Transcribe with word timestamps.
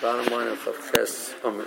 Bottom 0.00 0.32
line 0.32 0.48
of 0.48 0.58
Chavches 0.60 1.34
um, 1.44 1.62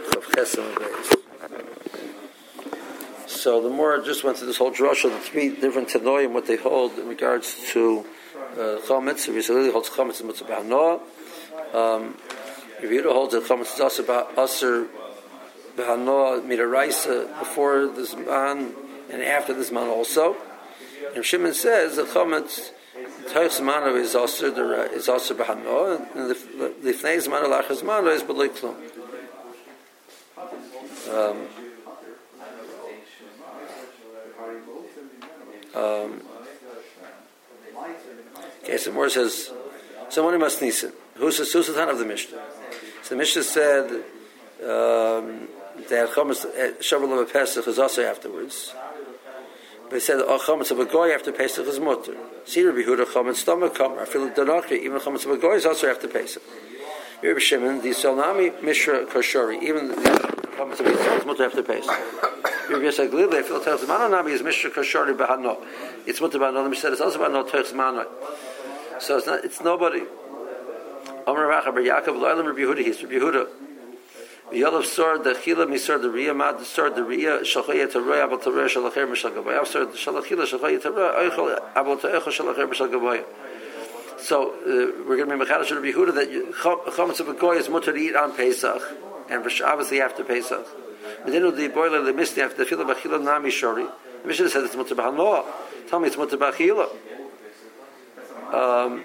So 3.28 3.62
the 3.62 3.70
more 3.70 4.02
just 4.02 4.24
went 4.24 4.38
through 4.38 4.48
this 4.48 4.58
whole 4.58 4.72
drasha, 4.72 5.04
the 5.04 5.20
three 5.20 5.50
different 5.50 5.90
tanoim, 5.90 6.32
what 6.32 6.48
they 6.48 6.56
hold 6.56 6.98
in 6.98 7.08
regards 7.08 7.56
to 7.74 8.04
uh, 8.54 8.80
chametz. 8.88 9.30
If 9.30 9.48
you 9.48 9.72
holds 9.72 9.90
chametz 9.90 10.20
and 10.20 10.30
mitzvah 10.30 10.64
noah, 10.64 11.00
um, 11.76 12.18
you 12.82 13.04
holds 13.04 13.36
that 13.36 13.44
chametz 13.44 13.76
is 13.76 13.80
also 13.80 14.04
about 14.04 14.36
aser 14.36 14.88
behanoah 15.78 16.42
midaraisa 16.42 17.38
before 17.38 17.86
this 17.86 18.16
man 18.16 18.74
and 19.12 19.22
after 19.22 19.54
this 19.54 19.72
man 19.72 19.90
also. 19.90 20.36
And 21.16 21.24
Shimon 21.24 21.54
says 21.54 21.98
that 21.98 22.08
chametz 22.08 22.72
Toich 22.94 23.60
Zmano 23.60 23.96
is 24.00 24.14
also 24.14 24.52
the 24.52 24.92
is 24.94 25.10
also 25.10 25.34
Bahano, 25.34 26.00
and 26.16 26.30
the 26.30 26.36
Lifnei 26.36 27.18
Zmano 27.18 27.46
Lachas 27.46 27.82
Zmano 27.82 28.14
is 28.14 28.22
B'loi 28.22 28.50
Klum. 28.50 28.76
Um, 31.10 31.48
um, 35.76 36.22
okay, 38.64 38.78
so 38.78 38.92
more 38.92 39.10
says, 39.10 39.52
someone 40.10 40.40
must 40.40 40.62
nisin. 40.62 40.92
Who's 41.16 41.38
the 41.38 41.44
Susatan 41.44 41.90
of 41.90 41.98
the 41.98 42.06
Mishnah? 42.06 42.40
So 43.02 43.10
the 43.10 43.16
Mishnah 43.16 43.44
said 43.44 43.86
um, 44.62 45.48
that 45.90 46.10
Chomas 46.14 46.46
Shavuot 46.80 47.22
of 47.24 47.34
Pesach 47.34 47.68
is 47.68 47.80
also 47.80 48.04
afterwards. 48.04 48.74
They 49.90 50.00
said 50.00 50.22
oh, 50.22 50.40
chametz 50.40 50.72
of 50.72 50.80
a 50.80 50.86
goy 50.86 51.12
after 51.12 51.32
Pesach 51.32 51.68
is 51.68 51.80
mutter. 51.80 52.16
See 52.46 52.64
Rabbi 52.64 52.82
Huda 52.82 53.06
chametz 53.06 53.36
stomach 53.38 53.76
feel 54.08 54.28
the 54.28 54.80
even 54.82 55.00
chametz 55.00 55.26
of 55.26 55.32
a 55.32 55.38
goy 55.38 55.56
is 55.56 55.66
also 55.66 55.90
after 55.90 56.08
Pesach. 56.08 56.42
Rabbi 57.22 57.40
Shimon 57.40 57.82
the 57.82 57.90
Solnami 57.90 58.62
Mishra 58.64 59.06
Koshori 59.06 59.62
even 59.62 59.90
the 59.90 59.96
chametz 59.96 60.80
of 60.80 60.86
Yisrael 60.88 61.20
is 61.20 61.26
mutter 61.26 61.46
after 61.46 61.64
Pesach. 61.64 61.90
Rabbi 62.70 62.86
Yisrael 62.86 63.34
I 63.34 63.44
feel 63.44 63.60
Teres 63.60 63.82
Manonami 63.82 64.32
is 64.32 64.42
Mishra 64.42 64.72
Koshori 64.72 65.16
behano. 65.16 65.64
It's 66.06 66.20
mutter 66.20 66.40
behano. 66.40 66.64
The 66.64 66.70
Mishnah 66.70 66.92
it's 66.92 67.02
also 67.02 67.20
behano 67.20 67.50
Teres 67.50 67.72
Manonami. 67.72 68.08
So 69.00 69.18
it's 69.18 69.28
not. 69.28 69.44
It's 69.44 69.62
nobody. 69.62 70.04
Amar 71.28 71.46
Racha 71.46 71.74
Yaakov 71.74 72.16
Loilam 72.16 72.46
Rabbi 72.46 72.60
Yehuda. 72.60 72.80
He's 72.80 73.04
Rabbi 73.04 73.16
Yehuda. 73.16 73.48
Yolav 74.54 74.86
sor 74.86 75.18
the 75.18 75.32
chila 75.32 75.68
misor 75.68 76.02
the 76.02 76.10
ria 76.10 76.34
mad 76.34 76.60
sor 76.62 76.90
the 76.90 77.04
ria 77.04 77.40
shachaya 77.40 77.92
to 77.92 78.00
roya 78.00 78.26
abot 78.26 78.44
to 78.44 78.52
roya 78.52 78.68
shalacher 78.68 79.08
mishal 79.08 79.32
gabaya. 79.34 79.66
Sor 79.66 79.88
shalachila 79.88 80.46
shachaya 80.46 80.82
to 80.82 80.92
roya 80.92 81.30
oichol 81.30 81.62
abot 81.76 82.02
to 82.02 82.08
oichol 82.08 82.32
shalacher 82.32 82.68
mishal 82.70 82.90
gabaya. 82.92 83.26
So 84.20 84.52
uh, 84.52 85.04
we're 85.08 85.18
going 85.18 85.30
to 85.30 85.38
be 85.38 85.44
mechadish 85.44 85.68
to 85.70 85.76
Yehuda 85.76 86.14
that 86.16 86.30
chametz 86.94 87.20
of 87.20 87.28
a 87.28 87.34
goy 87.34 87.58
is 87.58 87.68
mutter 87.68 87.92
to 87.92 87.98
eat 87.98 88.16
on 88.16 88.36
Pesach 88.36 88.82
and 89.30 89.46
obviously 89.66 90.02
after 90.02 90.24
Pesach. 90.24 90.66
But 91.24 91.32
then 91.32 91.56
the 91.56 91.68
boiler 91.68 92.02
the 92.02 92.14
misty 92.14 92.42
after 92.42 92.58
the 92.58 92.66
fila 92.66 92.86
bachila 92.86 93.22
nami 93.22 93.50
shori 93.50 93.90
the 94.22 94.28
Mishnah 94.28 94.50
says 94.50 94.64
it's 94.64 94.76
mutter 94.76 94.96
b'hanloa 94.96 95.46
tell 95.90 96.00
me 96.00 96.08
it's 96.08 96.18
mutter 96.18 96.38
b'achila 96.38 96.90
um, 98.54 99.04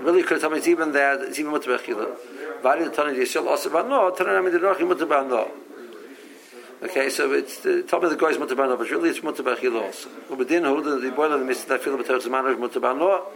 really 0.00 0.22
could 0.22 0.40
tell 0.40 0.50
me 0.50 0.58
it's 0.58 0.68
even 0.68 0.92
that 0.92 1.20
it's 1.20 1.38
even 1.38 1.52
mutter 1.52 1.76
b'achila 1.76 2.16
Okay, 6.80 7.10
so 7.10 7.32
it's 7.32 7.58
the 7.60 7.82
top 7.82 8.04
of 8.04 8.10
the 8.10 8.16
guys 8.16 8.36
but 8.36 8.48
really 8.90 9.10
it's 9.10 9.18
Mutaban 9.18 9.58
Chil 9.60 9.76
also. 9.76 10.08
Ubedin 10.30 11.00
the 11.02 11.10
boiler 11.10 11.38
the 11.38 11.44
Mr. 11.44 11.82
Torah 11.82 12.20
Zman 12.20 12.52
of 12.52 12.58
Mutaban 12.58 12.98
no, 12.98 13.26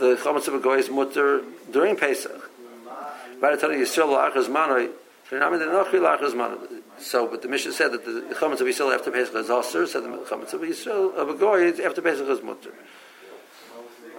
the 0.00 0.16
Chametz 0.16 0.48
of 0.48 0.54
a 0.54 0.60
guy 0.60 0.76
is 0.76 0.90
Mutter 0.90 1.42
during 1.70 1.94
Pesach. 1.94 2.50
Yisrael 3.40 4.32
Manoi, 4.48 4.90
Manoi. 5.30 6.58
So, 6.98 7.28
but 7.28 7.42
the 7.42 7.48
mission 7.48 7.72
said 7.72 7.92
that 7.92 8.04
the 8.04 8.34
Chametz 8.34 8.60
of 8.60 8.66
Yisrael 8.66 8.92
after 8.92 9.10
Pesach 9.12 9.36
is 9.36 9.50
Aser, 9.50 9.86
said 9.86 10.02
the 10.02 10.08
Chametz 10.08 10.52
of 10.52 10.62
Yisrael 10.62 11.14
of 11.14 11.28
a 11.28 11.34
guy 11.34 11.84
after 11.84 12.02
Pesach 12.02 12.28
is 12.28 12.42
Mutter. 12.42 12.74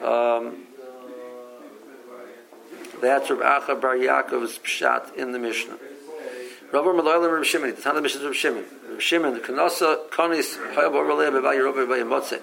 Um, 0.01 0.67
that's 3.01 3.29
Rav 3.29 3.63
Acha 3.63 3.81
Bar 3.81 3.95
Yaakov's 3.95 4.59
pshat 4.59 5.15
in 5.15 5.31
the 5.31 5.39
Mishnah. 5.39 5.77
Rav 6.71 6.85
Maloyla 6.85 7.35
Rav 7.35 7.45
Shimon, 7.45 7.75
the 7.75 7.81
time 7.81 7.91
of 7.91 7.95
the 7.97 8.01
Mishnah 8.03 8.23
Rav 8.23 8.35
Shimon. 8.35 8.65
Rav 8.89 9.01
Shimon, 9.01 9.33
the 9.33 9.39
Kanasa, 9.39 10.09
Kanis, 10.09 10.57
Hayab 10.73 10.91
Oraleh, 10.91 11.31
Bevay 11.31 11.55
Yerobe, 11.55 11.85
Bevay 11.85 12.03
Motze. 12.03 12.39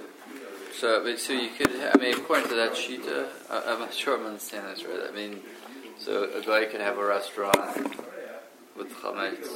So, 0.78 1.16
so 1.16 1.32
you 1.32 1.48
could, 1.50 1.70
I 1.70 1.96
mean, 1.98 2.14
according 2.14 2.50
to 2.50 2.54
that 2.54 2.72
shita, 2.72 3.26
I'm 3.50 3.80
not 3.80 3.92
sure 3.92 4.16
I'm 4.16 4.26
understanding 4.26 4.74
this 4.74 4.84
right. 4.84 5.08
I 5.08 5.12
mean, 5.12 5.40
so 5.98 6.30
a 6.32 6.40
guy 6.40 6.66
could 6.66 6.80
have 6.80 6.98
a 6.98 7.04
restaurant 7.04 7.56
with 8.76 8.92
chametz, 8.94 9.48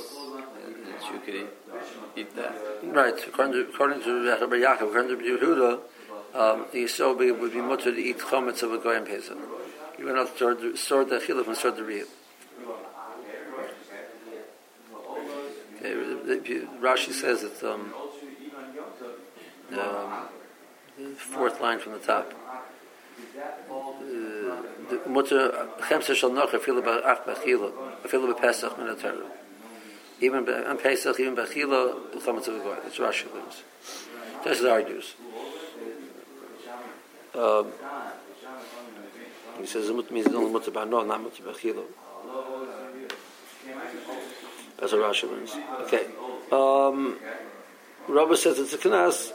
and 0.65 0.77
you 1.13 1.21
could 1.25 1.35
eat, 1.35 1.47
eat 2.17 2.35
that. 2.35 2.57
Right, 2.83 3.15
according 3.25 3.53
to, 3.53 3.61
according 3.73 4.03
to 4.03 4.31
Rabbi 4.41 4.57
Yaakov, 4.57 4.89
according 4.89 5.19
to 5.19 5.25
Yehuda, 5.25 5.81
um, 6.35 6.67
the 6.73 6.85
Yisrael 6.85 7.17
would 7.39 7.53
be 7.53 7.61
mutter 7.61 7.93
to 7.95 7.99
eat 7.99 8.19
chametz 8.19 8.65
of 8.65 8.73
a 8.73 8.79
goyim 8.79 9.05
pesach. 9.05 9.39
You 10.03 10.09
were 10.09 10.15
not 10.15 10.37
stored 10.37 10.59
the 10.59 11.21
chiluf 11.21 11.47
and 11.47 11.57
stored 11.57 11.77
the 11.77 11.85
real. 11.85 12.07
Rashi 16.81 17.13
says 17.13 17.43
that 17.43 17.63
um, 17.73 17.95
um, 19.79 21.15
fourth 21.15 21.61
line 21.61 21.79
from 21.79 21.93
the 21.93 22.01
top. 22.01 22.35
The 24.91 25.01
mutter 25.09 25.69
chemsa 25.83 26.17
shal 26.17 26.31
nocha 26.31 26.59
fila 26.59 26.83
ba'af 26.83 27.23
b'chila 27.25 28.09
fila 28.09 28.35
b'pesach 28.35 28.77
min 28.79 28.89
ha 28.89 29.13
Even 30.21 30.49
on 30.49 30.79
Pesach, 30.79 31.21
even 31.21 31.37
b'chila 31.37 32.11
chametz 32.15 32.49
of 32.49 32.61
goy. 32.65 32.77
That's 32.83 32.99
Rashi 32.99 33.33
learns. 33.33 33.63
That's 34.45 34.65
argues. 34.65 35.15
Um, 37.37 37.69
he 39.63 39.69
says 39.69 39.87
the 39.87 39.95
means 40.11 40.27
only 40.27 40.51
mutter 40.51 40.73
no, 40.73 41.05
not 41.05 41.23
mutter 41.23 41.43
b'chilo. 41.45 41.85
That's 44.79 44.93
what 44.93 45.03
Rashi 45.03 45.31
learns. 45.31 45.55
Okay. 45.83 46.07
Um, 46.51 47.17
Rabbi 48.09 48.35
says 48.35 48.59
it's 48.59 48.73
a 48.73 48.79
knas. 48.79 49.33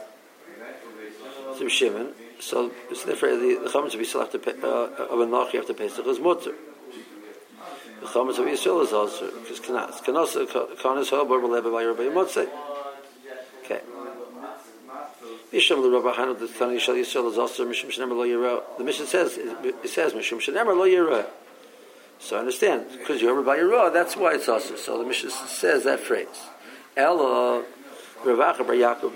It's 1.60 1.72
Shimon. 1.72 2.12
So 2.40 2.70
it's 2.90 3.04
therefore 3.04 3.30
the, 3.30 3.60
the 3.64 3.70
chametz 3.70 3.94
of 3.94 4.00
Yisrael 4.00 4.22
after 4.22 4.38
uh, 4.38 5.06
of 5.06 5.20
a 5.20 5.26
nachi 5.26 5.58
after 5.58 5.72
Pesach 5.72 6.06
is 6.06 6.20
mutter. 6.20 6.52
The 8.00 8.06
chametz 8.06 8.38
of 8.38 8.44
Yisrael 8.44 8.84
is 8.84 8.92
also 8.92 9.30
because 9.40 9.60
knas. 9.60 10.02
Knas 10.02 10.76
kanas 10.76 11.08
hal 11.08 11.24
bar 11.24 11.38
b'leba 11.38 11.72
by 11.72 11.84
Rabbi 11.84 12.14
Motzei. 12.14 12.48
Okay. 13.64 13.80
Misham 15.58 15.82
the 15.82 15.90
Rabbi 15.90 16.14
Hanu 16.14 16.34
the 16.34 16.46
Tani 16.46 16.76
Yishal 16.76 16.94
Yisrael 16.94 17.28
is 17.32 17.36
also 17.36 17.66
Misham 17.66 17.90
Shenemer 17.90 18.16
Lo 18.16 18.24
Yira. 18.24 18.62
The 18.78 18.84
mission 18.84 19.06
says 19.06 19.36
it 19.36 19.88
says 19.88 20.12
Misham 20.12 20.38
Shenemer 20.38 20.76
Lo 20.76 20.86
Yira. 20.86 21.26
So 22.20 22.36
I 22.36 22.40
understand 22.40 22.86
because 22.96 23.20
you're 23.20 23.34
Rabbi 23.34 23.58
Yira. 23.58 23.92
That's 23.92 24.16
why 24.16 24.34
it's 24.34 24.48
also. 24.48 24.76
So 24.76 24.98
the 24.98 25.04
mission 25.04 25.30
says 25.30 25.82
that 25.82 25.98
phrase. 25.98 26.28
Ella 26.96 27.64
Ravacha 28.22 28.58
Bar 28.58 28.76
Yaakov. 28.76 29.14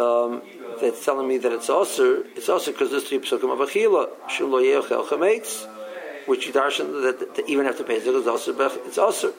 Um, 0.00 0.42
that's 0.80 1.04
telling 1.04 1.28
me 1.28 1.38
that 1.38 1.52
it's 1.52 1.70
also 1.70 2.24
it's 2.34 2.48
also 2.48 2.72
because 2.72 2.90
this 2.90 3.08
three 3.08 3.20
psukim 3.20 3.52
of 3.52 3.68
achila 3.68 4.08
shul 4.28 4.48
lo 4.48 4.60
yechel 4.60 5.06
chametz, 5.06 5.68
which 6.26 6.46
you 6.46 6.52
darshan 6.52 7.02
that, 7.02 7.36
that 7.36 7.48
even 7.48 7.66
after 7.66 7.84
Pesach 7.84 8.14
is 8.14 8.26
also 8.26 8.58
it's 8.84 8.98
also. 8.98 9.32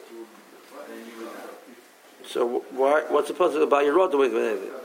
So 2.24 2.64
why, 2.70 3.04
what's 3.08 3.26
supposed 3.26 3.56
to 3.56 3.60
about 3.60 3.84
your 3.84 3.94
rod 3.94 4.14
with 4.14 4.34
it? 4.34 4.81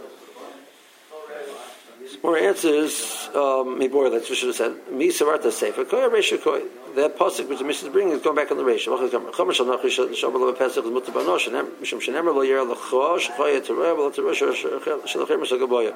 More 2.23 2.37
answers, 2.37 3.29
um, 3.35 3.79
that's 3.79 3.93
what 3.93 4.37
should 4.37 4.47
have 4.47 4.55
said. 4.55 4.75
Mi 4.91 5.09
Savarta 5.09 5.51
Sefer, 5.51 5.85
Koya 5.85 6.09
Resha 6.09 6.41
Koy. 6.41 6.63
That 6.95 7.15
pasuk 7.15 7.47
which 7.47 7.59
the 7.59 7.63
mission 7.63 7.87
is 7.87 7.93
bringing 7.93 8.13
is 8.13 8.23
going 8.23 8.35
back 8.35 8.49
on 8.49 8.57
the 8.57 8.63
Resha. 8.63 8.87
Chomer 8.87 9.53
Shal 9.53 9.67
Nachi 9.67 9.85
Shabbat 9.85 10.33
Leva 10.33 10.53
Pesach 10.53 10.83
is 10.83 10.91
Mutter 10.91 11.11
Banosh, 11.11 11.47
Mishum 11.79 12.01
Shenemer 12.01 12.33
Lo 12.33 12.41
Yer 12.41 12.65
Lecho, 12.65 13.19
Shechoya 13.19 13.61
Tereh, 13.61 13.95
Lo 13.95 14.09
Tereh, 14.09 14.33
Shalachem 15.05 15.45
Shal 15.45 15.59
Gaboya. 15.59 15.95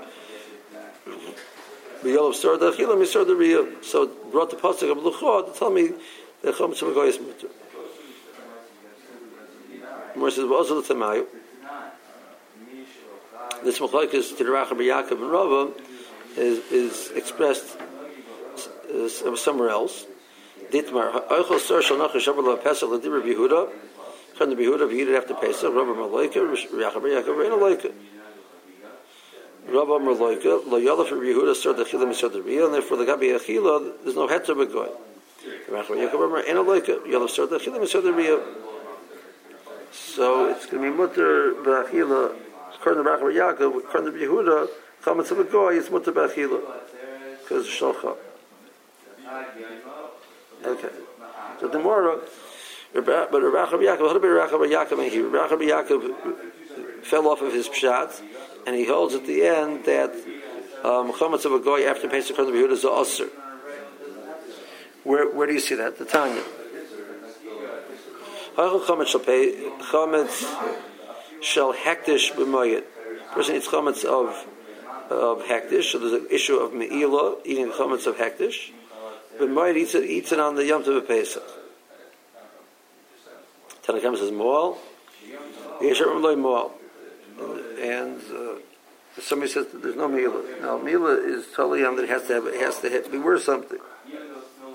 B'yol 2.04 2.30
of 2.30 2.36
Sor 2.36 2.58
Dachila, 2.58 3.00
Mi 3.00 3.06
Sor 3.06 3.26
Dariya. 3.26 3.84
So 3.84 4.08
brought 4.32 4.52
the 4.52 4.58
pasuk 4.58 4.92
of 4.92 5.00
Lecho 5.00 5.52
to 5.52 5.60
tell 5.60 5.72
me 5.72 5.90
that 6.44 6.54
Chomer 6.54 6.76
Shal 6.76 7.02
is 7.02 7.20
Mutter. 7.20 7.48
More 10.16 10.30
says, 10.30 10.48
the 10.48 10.94
Tamayu. 10.94 11.26
This 13.64 13.80
Machlokes 13.80 14.38
to 14.38 14.44
the 14.44 14.50
Rachab 14.52 14.78
Yaakov 14.78 15.12
and 15.12 15.32
Rava 15.32 15.72
is, 16.38 16.60
is 16.72 17.12
expressed 17.16 17.78
uh, 18.94 19.36
somewhere 19.36 19.70
else. 19.70 20.06
Ditmar, 20.72 21.28
Eichel 21.28 21.60
Sar 21.60 21.82
Shal 21.82 21.98
Nach 21.98 22.12
Shabbat 22.12 22.46
La 22.46 22.56
Pesach 22.56 22.90
Kan 24.38 24.50
the 24.50 24.56
Bihuda 24.56 24.88
Bihuda 24.90 25.18
after 25.18 25.34
Rabba 25.70 25.94
Reina 25.94 27.56
Laika. 27.56 27.92
Rabba 29.68 30.00
for 32.16 32.30
the 32.30 32.42
Real, 32.42 32.66
and 32.66 32.74
therefore 32.74 32.98
the 32.98 33.06
Gabi 33.06 33.38
Achila, 33.38 33.94
there's 34.04 34.16
no 34.16 34.28
heter 34.28 34.56
begoy. 34.56 34.90
So 39.92 40.50
it's 40.50 40.66
going 40.66 40.84
to 40.84 40.92
be 40.92 40.98
mutter 40.98 41.54
to 41.54 41.86
Rachel 43.04 43.30
Yaakov, 43.30 43.78
according 43.78 44.14
to 44.14 44.20
Yehuda, 44.20 44.68
chametz 45.04 45.32
of 45.32 45.40
a 45.40 45.44
goy 45.44 45.76
is 45.76 45.90
mutter 45.90 46.12
b'achila 46.12 46.62
because 47.42 47.68
shalcha. 47.68 48.18
Okay. 50.64 50.90
So 51.60 51.68
the 51.68 51.80
more, 51.80 52.22
but 52.94 53.06
Rachel 53.06 53.80
Yaakov, 53.80 54.00
a 54.00 54.04
little 54.04 54.20
bit 54.20 54.32
of 54.32 54.38
Rachel 54.38 54.60
Yaakov 54.60 55.10
here. 55.10 55.28
Rachel 55.28 55.58
Yaakov 55.58 57.04
fell 57.04 57.28
off 57.28 57.42
of 57.42 57.54
his 57.54 57.68
pshat, 57.68 58.22
and 58.68 58.76
he 58.76 58.86
holds 58.86 59.16
at 59.16 59.26
the 59.26 59.44
end 59.44 59.86
that 59.86 60.12
um, 60.84 61.12
chametz 61.14 61.46
of 61.46 61.54
a 61.54 61.60
goy 61.60 61.86
after 61.86 62.08
Pesach 62.08 62.32
according 62.38 62.54
to 62.54 62.68
Yehuda 62.68 62.72
is 62.72 62.84
a 62.84 63.30
Where 65.04 65.34
where 65.34 65.48
do 65.48 65.54
you 65.54 65.60
see 65.60 65.76
that? 65.76 65.98
The 65.98 66.06
Tanya. 66.06 66.44
Chametz 68.56 69.08
shall 69.08 69.22
pay 69.22 69.54
chametz 69.92 70.46
shall 71.42 71.74
hektish 71.74 72.34
b'moyed. 72.34 72.84
Person 73.34 73.56
eats 73.56 73.68
chametz 73.68 74.04
of 74.04 74.46
of 75.12 75.44
hektish. 75.44 75.92
So 75.92 76.00
there's 76.00 76.14
an 76.14 76.28
issue 76.30 76.58
of 76.58 76.72
meila 76.72 77.38
eating 77.46 77.68
the 77.68 77.74
chametz 77.74 78.08
of 78.08 78.18
hektish. 78.18 78.72
B'moyed 79.40 79.78
eats 79.78 79.96
it 79.96 80.06
eats 80.10 80.32
it 80.32 80.40
on 80.40 80.56
the 80.56 80.66
yom 80.66 80.84
tov 80.84 81.08
Pesach. 81.08 81.44
Tanakam 83.84 84.18
says 84.18 84.32
moal. 84.32 84.78
Yeshem 85.80 86.22
loy 86.22 86.36
moal. 86.36 86.74
And 87.80 88.22
uh, 88.32 88.60
somebody 89.20 89.52
says 89.52 89.68
there's 89.74 89.96
no 89.96 90.08
meila. 90.08 90.62
Now 90.62 90.78
meila 90.78 91.26
is 91.26 91.46
totally 91.56 91.84
on 91.84 91.96
that 91.96 92.04
it 92.04 92.10
has 92.10 92.28
to 92.28 92.34
have 92.34 92.46
it 92.46 92.60
has 92.60 92.80
to 92.80 92.90
have, 92.90 93.12
be 93.12 93.20
worth 93.20 93.44
something. 93.44 93.80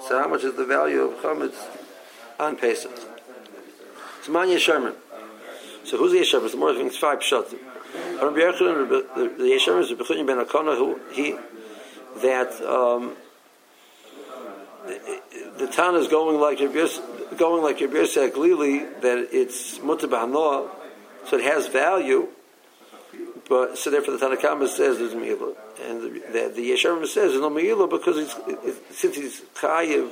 So 0.09 0.19
how 0.19 0.29
much 0.29 0.45
is 0.45 0.55
the 0.55 0.65
value 0.65 1.03
of 1.03 1.15
chametz 1.21 1.57
on 2.39 2.57
Pesach? 2.57 2.93
It's 4.19 4.29
man 4.29 4.49
Yesherman. 4.49 4.95
So 5.85 5.99
who's 5.99 6.13
the 6.13 6.19
Yesherman? 6.19 6.47
It's 6.47 6.55
more 6.55 6.73
than 6.73 6.91
five 6.91 7.21
pshatim. 7.21 7.59
Rabbi 8.23 8.39
Yechon, 8.39 8.89
the 9.39 9.45
Yesherman 9.45 9.83
is 9.83 9.91
Rabbi 9.93 10.23
ben 10.23 10.45
Akana, 10.45 10.77
who 10.77 11.01
he 11.13 11.37
that 12.23 12.53
um, 12.67 13.15
the, 14.87 15.21
the 15.59 15.67
town 15.67 15.97
is 15.97 16.09
going 16.09 16.41
like 16.41 16.61
Rabbi 16.61 16.87
going 17.37 17.63
like 17.63 17.81
Rabbi 17.81 18.05
said 18.07 18.33
clearly 18.33 18.79
that 18.79 19.29
it's 19.33 19.79
mutabah 19.79 20.71
so 21.27 21.37
it 21.37 21.45
has 21.45 21.67
value. 21.69 22.29
But 23.49 23.79
so 23.79 23.91
therefore 23.91 24.17
the 24.17 24.27
Tanakhama 24.27 24.67
says 24.69 24.99
there's 24.99 25.15
Mila, 25.15 25.55
and 25.85 26.03
the, 26.03 26.09
the, 26.09 26.53
the 26.57 26.71
Yesharim 26.71 27.03
says 27.07 27.31
there's 27.31 27.41
no 27.41 27.51
Mila 27.51 27.87
because 27.87 28.19
it's, 28.19 28.35
it, 28.49 28.77
since 28.93 29.17
he's 29.17 29.41
chayiv 29.55 30.11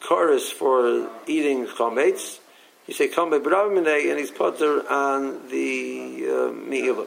chorus 0.00 0.50
for 0.50 1.08
eating 1.26 1.66
chametz, 1.66 2.40
you 2.88 2.94
say 2.94 3.08
come 3.08 3.30
by 3.30 3.38
Bravimine, 3.38 4.10
and 4.10 4.18
he's 4.18 4.30
potter 4.30 4.90
on 4.90 5.48
the 5.48 6.26
uh, 6.26 6.52
Me'ila. 6.52 7.06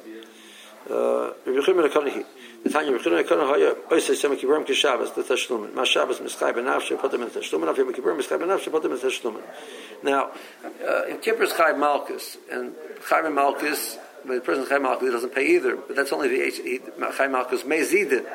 Uh, 0.89 1.33
the 1.45 2.23
Tanya 2.69 2.91
Rechim 2.91 3.23
Ekana 3.23 3.47
Haya 3.47 3.73
Oisei 3.89 4.15
Sema 4.15 4.35
Kibburim 4.35 4.65
Kishabbos 4.65 5.15
the 5.15 5.23
Tashlumin. 5.23 5.73
Ma 5.73 5.83
Shabbos 5.83 6.19
Mischai 6.19 6.53
Benafshe 6.53 6.99
put 6.99 7.11
them 7.11 7.23
in 7.23 7.29
Tashlumin. 7.29 9.41
Now, 10.03 10.31
uh, 10.87 11.05
in 11.07 11.17
Kippur 11.17 11.43
is 11.43 11.53
Chai 11.53 11.73
Malkus, 11.73 12.37
and 12.51 12.75
Chai 13.09 13.21
Malkus, 13.21 13.97
the 14.27 14.39
person 14.41 14.67
Chai 14.67 14.77
Malkus 14.77 15.11
doesn't 15.11 15.33
pay 15.33 15.55
either. 15.55 15.75
But 15.75 15.95
that's 15.95 16.13
only 16.13 16.27
the 16.27 16.51
Chai 17.17 17.27
Malkus 17.27 17.63
Mezidin. 17.63 18.25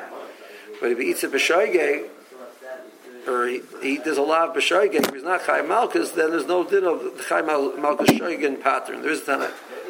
But 0.81 0.91
if 0.91 0.99
he 0.99 1.11
eats 1.11 1.23
a 1.23 1.29
B'shoigeh, 1.29 2.09
or 3.27 3.47
he, 3.47 3.61
he 3.81 3.97
does 3.97 4.17
a 4.17 4.21
lot 4.21 4.49
of 4.49 4.55
b'shoigen, 4.55 5.07
if 5.07 5.13
he's 5.13 5.23
not 5.23 5.45
chay 5.45 5.61
malchus, 5.61 6.11
then 6.11 6.31
there's 6.31 6.47
no 6.47 6.63
din 6.63 6.83
of 6.83 7.03
the 7.17 7.23
chay 7.23 7.41
malchus 7.41 8.09
shoigen 8.09 8.61
pattern. 8.61 9.01
There 9.01 9.11
is 9.11 9.21
a 9.21 9.25
ton 9.25 9.39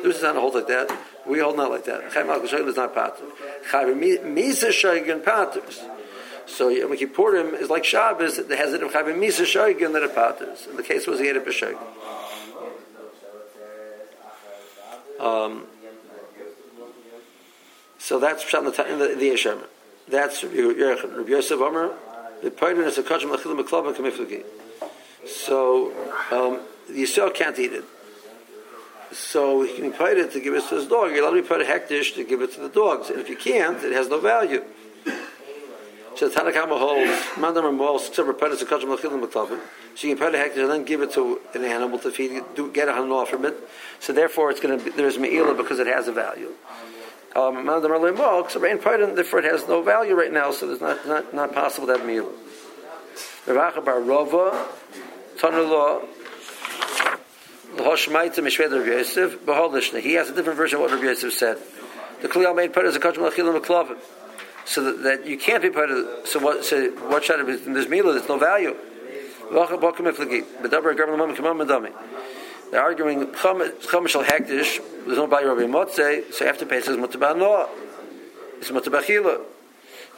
there 0.02 0.12
is 0.12 0.18
a 0.20 0.22
ton 0.22 0.36
hold 0.36 0.56
like 0.56 0.68
that. 0.68 0.92
We 1.26 1.40
hold 1.40 1.58
not 1.58 1.70
like 1.70 1.86
that. 1.86 2.12
Chay 2.14 2.24
malchus 2.24 2.52
shoigen 2.52 2.68
is 2.68 2.76
not 2.76 2.94
pattern. 2.94 3.28
Chay 3.72 3.78
misa 3.78 4.70
shoigen 4.70 5.24
patterns. 5.24 5.82
So 6.46 6.70
Yom 6.70 6.92
Kippurim 6.92 7.60
is 7.60 7.70
like 7.70 7.84
Shabbos 7.84 8.38
that 8.38 8.50
has 8.58 8.74
of 8.74 8.82
chay 8.82 9.00
misa 9.00 9.46
shoigen 9.46 9.94
that 9.94 10.04
it 10.04 10.16
patterns. 10.16 10.68
And 10.68 10.78
the 10.78 10.84
case 10.84 11.08
was 11.08 11.20
he 11.20 11.30
ate 11.30 11.38
a 11.38 11.42
b'shoigen. 11.42 11.78
Um, 15.20 15.66
so 17.98 18.20
that's 18.20 18.54
in 18.54 18.66
the, 18.66 18.92
in 18.92 19.00
the, 19.00 19.16
the 19.16 19.30
Yeshem. 19.30 19.64
That's 20.08 20.44
Rabbi 20.44 21.30
Yosef 21.30 21.60
Omer. 21.60 21.94
The 22.44 22.52
pardon 22.52 22.84
is 22.86 22.98
a 22.98 23.04
kachim 23.04 23.36
lachilim 23.36 23.64
aklav 23.64 23.96
kamiflagi. 23.96 24.44
So 25.26 25.92
um, 26.32 26.62
Yisrael 26.90 27.34
can't 27.34 27.58
eat 27.58 27.74
it. 27.74 27.84
So 29.12 29.64
he 29.64 29.74
can 29.74 29.92
be 29.92 30.20
it 30.20 30.32
to 30.34 30.40
give 30.40 30.54
it 30.54 30.68
to 30.70 30.76
his 30.76 30.88
dog. 30.88 31.12
You're 31.12 31.24
allowed 31.24 31.36
to 31.36 31.42
be 31.42 31.48
paid 31.48 31.66
hektish 31.66 32.14
to 32.16 32.24
give 32.24 32.42
it 32.42 32.54
to 32.54 32.62
the 32.62 32.70
dogs. 32.70 33.10
And 33.10 33.20
if 33.20 33.30
you 33.30 33.38
can't, 33.38 33.82
it 33.84 33.94
has 33.94 34.10
no 34.10 34.20
value. 34.20 34.64
So 36.16 36.30
Tanakama 36.30 36.80
holds, 36.80 37.12
mandam 37.36 37.64
or 37.64 37.72
mol, 37.72 37.98
except 37.98 38.16
for 38.16 38.34
payed 38.34 38.52
a 38.52 38.56
kachim 38.56 38.96
lachilim 38.96 39.26
aklav. 39.26 39.60
So 39.96 40.08
you 40.08 40.16
can 40.16 40.32
pay 40.32 40.38
hektish 40.38 40.62
and 40.62 40.70
then 40.70 40.84
give 40.84 41.02
it 41.02 41.12
to 41.14 41.40
an 41.56 41.64
animal 41.64 41.98
to 42.00 42.12
feed, 42.12 42.44
do, 42.56 42.72
get 42.72 42.88
a 42.88 42.92
hanal 42.92 43.28
from 43.28 43.46
it. 43.46 43.56
So 44.00 44.14
therefore 44.14 44.52
it's 44.52 44.60
going 44.60 44.78
to 44.78 44.86
be, 44.86 44.92
there's 44.92 45.18
me'ila 45.18 45.56
because 45.56 45.80
it 45.80 45.88
has 45.88 46.08
a 46.08 46.12
value. 46.12 46.52
Um, 47.36 47.66
therefore 47.66 49.40
it 49.40 49.46
has 49.46 49.68
no 49.68 49.82
value 49.84 50.16
right 50.16 50.32
now, 50.32 50.52
so 50.52 50.72
it's 50.72 50.82
not, 50.82 51.06
not, 51.08 51.34
not 51.34 51.54
possible 51.54 51.88
to 51.88 51.94
have 51.94 52.06
meal. 52.06 52.32
Rav 53.46 53.86
bar 53.86 54.00
Rova, 54.00 54.68
Tanullah, 55.38 56.04
L'hoshmaita 57.76 58.40
Mishved 58.40 58.72
Rav 58.72 58.88
Yosef, 58.88 59.46
Beholishna. 59.46 60.00
He 60.00 60.14
has 60.14 60.30
a 60.30 60.34
different 60.34 60.58
version 60.58 60.78
of 60.78 60.82
what 60.82 60.92
Rav 60.92 61.04
Yosef 61.04 61.34
said. 61.34 61.58
The 62.22 62.28
Kliyal 62.28 62.56
made 62.56 62.74
part 62.74 62.86
as 62.88 62.96
a 62.96 63.00
kachim 63.00 63.30
lachilim 63.30 63.62
m'klavim. 63.62 63.98
So 64.66 64.84
that, 64.84 65.04
that, 65.04 65.26
you 65.28 65.38
can't 65.38 65.62
be 65.62 65.70
part 65.70 65.92
of, 65.92 66.28
so 66.28 66.40
what, 66.40 66.66
so 66.66 66.90
what 67.08 67.24
should 67.24 67.46
be, 67.46 67.56
there's 67.56 67.88
mila, 67.88 68.14
there's 68.14 68.28
no 68.28 68.38
value. 68.38 68.76
They're 72.72 72.82
arguing 72.82 73.34
Chum 73.34 74.08
shall 74.08 74.24
hektish. 74.24 74.80
There's 75.06 75.18
no 75.18 75.28
value 75.28 75.48
Rabbi 75.48 75.64
Motze, 75.64 76.34
so 76.34 76.46
after 76.46 76.66
Pesach 76.66 76.92
is 76.92 76.98
mutabah 76.98 77.38
noah. 77.38 77.70
It's 78.60 78.72
mutabachila. 78.72 79.42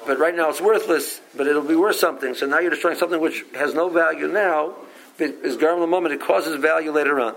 But 0.08 0.18
right 0.18 0.36
now 0.36 0.50
it's 0.50 0.62
worthless, 0.62 1.20
but 1.36 1.46
it'll 1.48 1.62
be 1.62 1.76
worth 1.76 1.98
something. 1.98 2.34
So 2.34 2.46
now 2.46 2.60
you're 2.60 2.70
destroying 2.72 2.98
something 2.98 3.20
which 3.20 3.46
has 3.56 3.74
no 3.74 3.90
value 3.90 4.28
now. 4.28 4.76
It 5.18 5.36
is 5.44 5.58
garam 5.58 5.80
the 5.82 5.88
moment 5.88 6.14
it 6.14 6.22
causes 6.22 6.56
value 6.56 6.92
later 6.92 7.20
on. 7.20 7.36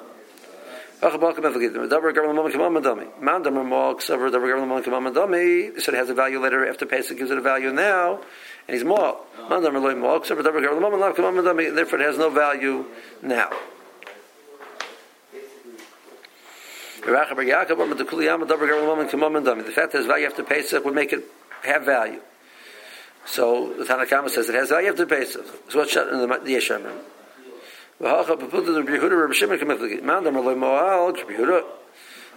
So 1.01 1.09
it 1.09 1.21
has 5.95 6.11
a 6.11 6.15
value 6.15 6.39
later 6.39 6.69
after 6.69 6.87
Pesach 6.87 7.19
gives 7.19 7.33
it 7.33 7.39
a 7.39 7.41
value 7.41 7.73
now, 7.73 8.21
and 8.69 8.75
he's 8.77 8.85
more. 8.85 9.19
Therefore, 9.49 9.73
it 11.99 12.05
has 12.07 12.19
no 12.19 12.31
value 12.31 12.85
now. 13.21 13.51
The 17.03 17.11
fact 19.75 19.93
that 19.93 20.07
value 20.07 20.27
after 20.27 20.43
Pesach 20.43 20.85
would 20.85 20.95
make 20.95 21.13
it 21.13 21.25
have 21.63 21.85
value. 21.85 22.21
So 23.25 23.73
the 23.75 23.85
Tanakhama 23.85 24.31
says 24.31 24.49
it 24.49 24.55
has 24.55 24.69
value 24.69 24.89
after 24.89 25.07
Pesach. 25.07 25.45
So 25.69 25.79
what's 25.79 25.97
in 25.97 26.09
the, 26.09 26.27
the 26.27 26.55
Yeshamim? 26.55 26.99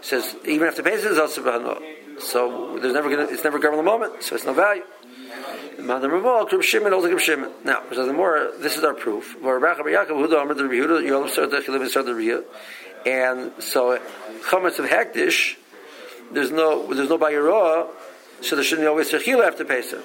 Says 0.01 0.35
even 0.45 0.67
after 0.67 0.83
Pesach 0.83 1.11
is 1.11 1.17
also 1.17 1.41
bahano. 1.43 1.81
So 2.19 2.77
there's 2.79 2.93
never 2.93 3.09
gonna, 3.09 3.23
it's 3.23 3.43
never 3.43 3.59
governed 3.59 3.79
the 3.79 3.83
moment, 3.83 4.21
so 4.23 4.35
it's 4.35 4.45
no 4.45 4.53
value. 4.53 4.83
Now, 5.79 5.99
the 5.99 6.07
more 8.13 8.51
this 8.59 8.77
is 8.77 8.83
our 8.83 8.93
proof. 8.93 9.35
And 13.05 13.51
so 13.59 13.99
chametz 14.49 14.79
of 14.79 14.85
hektish, 14.89 15.57
there's 16.31 16.51
no 16.51 16.91
there's 16.93 17.09
no 17.09 17.19
bayirah, 17.19 17.87
so 18.41 18.55
there 18.55 18.65
shouldn't 18.65 18.85
be 18.85 18.87
always 18.87 19.11
sechila 19.11 19.47
after 19.47 19.63
Pesach. 19.63 20.03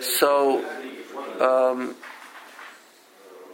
So 0.00 0.64
um, 1.40 1.96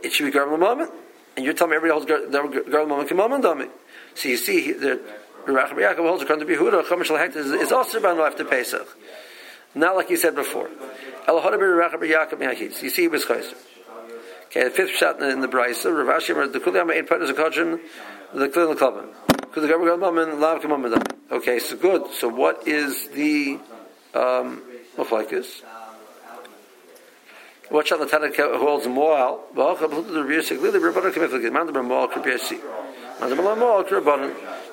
it 0.03 0.13
should 0.13 0.25
be 0.25 0.31
garm 0.31 0.59
moment, 0.61 0.91
and 1.37 1.45
you're 1.45 1.55
telling 1.55 1.71
me 1.71 1.77
everybody 1.77 2.07
holds 2.07 2.71
garm 2.71 2.89
moment 2.89 3.09
kamam 3.09 3.43
dami. 3.43 3.71
So 4.15 4.29
you 4.29 4.37
see 4.37 4.73
the 4.73 5.01
Rachab 5.47 5.75
Yaakov 5.75 5.97
holds 5.97 6.23
according 6.23 6.47
to 6.47 6.55
Yehuda 6.55 6.85
chametz 6.85 7.11
of 7.11 7.35
hektish 7.35 7.61
is 7.61 7.73
also 7.73 8.01
ban 8.01 8.19
after 8.19 8.45
Pesach. 8.45 8.87
Not 9.75 9.97
like 9.97 10.11
you 10.11 10.17
said 10.17 10.35
before. 10.35 10.69
El 11.27 11.41
Rachab 11.41 12.01
Yaakov 12.01 12.61
You 12.61 12.91
see, 12.91 13.03
he 13.03 13.09
was 13.09 13.25
chayzer. 13.25 13.55
Okay, 14.57 14.65
the 14.65 14.71
fifth 14.71 14.97
shot 14.97 15.21
in 15.21 15.43
the 15.43 15.49
Brisa, 15.49 15.93
Rav 15.95 16.23
Ashi, 16.23 16.51
the 16.51 16.59
Kuliyama 16.59 16.95
eight 16.95 17.07
partners 17.07 17.29
of 17.29 17.37
the 17.37 17.43
Kuliyam 17.43 17.79
the 18.33 18.49
Klubman. 18.49 19.11
Okay, 21.31 21.59
so 21.59 21.77
good. 21.77 22.11
So 22.15 22.29
what 22.29 22.67
is 22.67 23.07
the 23.09 23.59
um? 24.15 24.63
Watch 27.71 27.93
out 27.93 27.99
the 27.99 28.07
Tana 28.07 28.31
holds 28.57 28.87
Moal. 28.87 29.45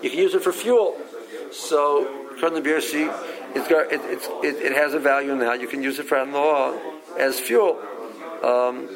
You 0.01 0.09
can 0.09 0.19
use 0.19 0.33
it 0.33 0.43
for 0.43 0.53
fuel. 0.53 0.97
So, 1.51 2.05
Birsi, 2.39 3.13
it's 3.53 3.67
got, 3.67 3.91
it, 3.91 3.99
it's, 4.05 4.27
it, 4.43 4.65
it 4.65 4.77
has 4.77 4.93
a 4.93 4.99
value 4.99 5.35
now. 5.35 5.51
You 5.51 5.67
can 5.67 5.83
use 5.83 5.99
it 5.99 6.05
for 6.05 6.23
law 6.25 6.73
as 7.19 7.37
fuel. 7.37 7.81
Um, 8.41 8.87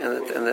and 0.00 0.30
and 0.40 0.46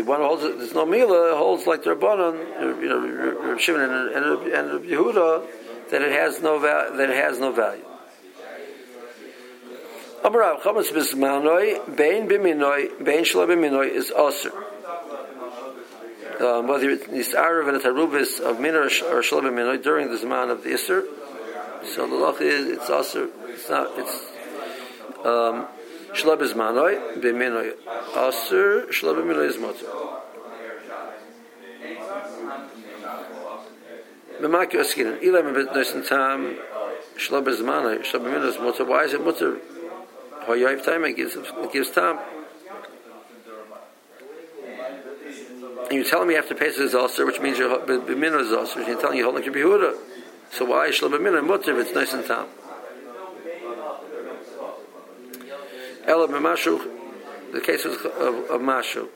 the, 0.00 0.08
one 0.08 0.20
holds 0.20 0.44
it 0.44 0.58
there's 0.58 0.74
no 0.74 0.86
mila 0.86 1.36
holds 1.36 1.66
like 1.66 1.84
the 1.84 1.94
rabbanon, 1.94 2.80
you 2.80 2.88
know, 2.88 3.58
Shimon 3.58 3.82
and 3.82 3.92
and, 3.92 4.52
and 4.52 4.84
Yehuda 4.84 5.90
that 5.90 6.02
it 6.02 6.12
has 6.12 6.40
no 6.40 6.58
va- 6.58 6.92
that 6.96 7.10
it 7.10 7.16
has 7.16 7.38
no 7.38 7.52
value. 7.52 7.84
Amarav 10.22 10.60
chametz 10.60 10.92
bismanoi 10.92 11.96
bein 11.96 12.28
biminoi 12.28 13.04
bein 13.04 13.24
shlo 13.24 13.46
biminoi 13.46 13.90
is 13.90 14.10
aser. 14.10 14.52
Um, 16.40 16.68
whether 16.68 16.90
it's 16.90 17.06
nisarav 17.06 17.68
and 17.68 17.82
tarubis 17.82 18.40
of 18.40 18.60
minor 18.60 18.82
or 18.82 19.22
shlo 19.22 19.42
biminoi 19.42 19.82
during 19.82 20.10
the 20.10 20.18
zaman 20.18 20.50
of 20.50 20.62
the 20.62 20.74
iser, 20.74 21.04
so 21.84 22.06
the 22.06 22.14
loch 22.14 22.40
is 22.40 22.66
it's 22.66 22.90
aser. 22.90 23.28
It's 23.46 23.68
not. 23.68 23.90
It's 23.98 24.26
um, 25.24 25.66
shlo 26.20 26.36
bizmanoi 26.36 26.94
biminoi 27.22 27.72
aser 28.14 28.86
shlo 28.96 29.14
biminoi 29.16 29.48
is 29.48 29.58
motor. 29.58 29.88
B'makyu 34.40 34.80
askirin 34.84 35.16
ilam 35.22 35.46
b'nosin 35.54 36.06
tam 36.08 36.56
shlo 37.16 37.42
bizmanoi 37.46 37.96
shlo 38.08 38.20
biminoi 38.24 38.48
is 38.48 38.58
motor. 38.58 38.84
Why 38.84 39.04
is 39.04 39.14
it 39.14 39.24
motor? 39.24 39.56
Hoyoyv 40.46 40.84
time 40.84 41.04
it 41.04 41.16
gives 41.16 41.36
gives 41.72 41.90
time. 41.90 42.18
And 45.88 45.98
you 45.98 46.04
tell 46.04 46.24
me 46.24 46.36
after 46.36 46.54
Pesach 46.54 46.82
is 46.82 46.94
also, 46.94 47.26
which 47.26 47.40
means 47.40 47.58
your 47.58 47.78
b'minah 47.78 48.40
is 48.40 48.52
also. 48.52 48.80
You're 48.80 49.00
telling 49.00 49.18
you 49.18 49.24
holding 49.24 49.44
your 49.44 49.54
bihuda. 49.54 49.96
So 50.52 50.64
why 50.66 50.90
shlo 50.90 51.10
b'minah 51.10 51.46
mutter 51.46 51.72
if 51.78 51.86
it's 51.86 51.94
nice 51.94 52.12
and 52.12 52.24
tam? 52.26 52.46
Ela 56.10 56.26
b'mashu, 56.26 57.52
the 57.52 57.60
case 57.60 57.84
of, 57.84 57.92
of, 57.92 58.34
of 58.50 58.60
mashu. 58.60 59.06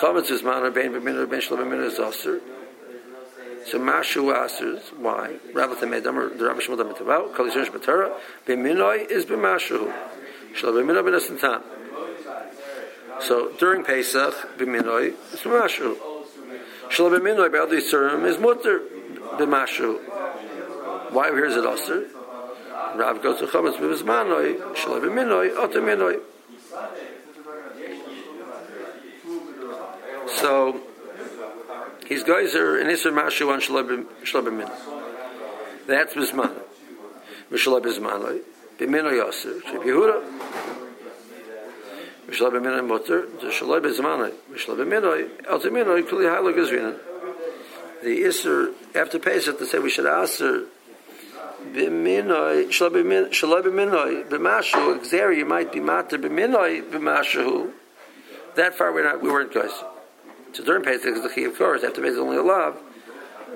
Chametz 0.00 0.28
is 0.32 0.42
manor 0.42 0.72
bein 0.72 0.90
b'minah 0.90 1.30
bein 1.30 1.40
shlo 1.40 1.56
b'minah 1.56 1.86
is 1.86 2.00
also. 2.00 2.40
So 3.66 3.78
mashu 3.78 4.34
asers. 4.34 4.92
Why? 4.98 5.36
Rabbi 5.52 5.74
Tamedamar, 5.74 6.36
the 6.36 6.44
Rabbi 6.46 6.58
Shmuel 6.58 6.78
Damitavau, 6.78 7.32
Kalishon 7.32 7.66
Shbatara, 7.66 8.18
b'minoi 8.44 9.08
is 9.08 9.24
b'mashu. 9.24 9.92
Shlo 10.54 10.72
b'minoi 10.72 11.04
b'nesantam. 11.04 11.62
So 13.20 13.52
during 13.52 13.84
Pesach, 13.84 14.34
b'minoi 14.58 15.14
is 15.32 15.40
b'mashu. 15.42 15.96
Shlo 16.88 17.16
b'minoi 17.16 17.50
b'al 17.50 17.68
yisurim 17.68 18.24
is 18.24 18.36
mutter 18.38 18.80
b'mashu. 19.36 20.00
Why 21.12 21.28
here 21.28 21.44
is 21.44 21.54
it 21.54 21.64
aser? 21.64 22.17
Rav 22.98 23.22
goes 23.22 23.38
to 23.38 23.46
b'mizmanoi, 23.46 24.58
b'minoi, 24.74 25.54
otem 25.56 25.84
minoi. 25.84 26.20
So 30.28 30.80
his 32.06 32.22
guys 32.22 32.54
are 32.54 32.78
in 32.78 32.86
Isser 32.88 33.12
Mashu 33.12 33.52
on 33.52 33.60
Shalab 33.60 34.52
Min. 34.56 34.70
That's 35.86 36.14
Bisman. 36.14 36.54
Mishalab 37.50 37.84
Bismanoi. 37.84 38.40
Bimino 38.78 39.10
Yasser. 39.10 39.60
Sheb 39.62 39.84
Yehuda. 39.84 40.22
Mishalab 42.28 42.52
Bimino 42.52 42.86
Mutter. 42.86 43.26
The 43.26 43.48
Shalab 43.48 43.82
Bismanoi. 43.82 44.32
Mishalab 44.50 44.78
Bimino. 44.78 45.30
El 45.48 45.60
Timino. 45.60 46.08
Kuli 46.08 46.26
Hailo 46.26 46.54
Gizrina. 46.54 46.98
The 48.02 48.22
Isser, 48.22 48.72
after 48.94 49.18
Pesach, 49.18 49.58
they 49.58 49.66
say 49.66 49.78
we 49.78 49.90
should 49.90 50.06
answer 50.06 50.66
Biminoi. 51.74 52.68
Shalab 52.68 53.64
Biminoi. 53.64 54.28
Bimashu. 54.28 55.00
Xeri, 55.00 55.38
you 55.38 55.44
might 55.44 55.72
be 55.72 55.80
Matter. 55.80 56.18
Biminoi. 56.18 56.82
Bimashu. 56.90 57.72
That 58.56 58.74
far 58.74 58.92
we're 58.92 59.04
not, 59.04 59.22
we 59.22 59.30
weren't 59.30 59.54
guys. 59.54 59.70
So 60.52 60.64
during 60.64 60.82
Pesach 60.82 61.14
is 61.14 61.22
the 61.22 61.28
Chi 61.28 61.42
of 61.42 61.56
course. 61.56 61.84
After 61.84 62.02
Pesach 62.02 62.18
only 62.18 62.36
a 62.36 62.42
love. 62.42 62.76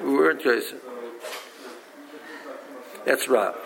We 0.00 0.14
weren't 0.14 0.44
Yosef. 0.44 0.80
That's 3.04 3.28
Rav. 3.28 3.56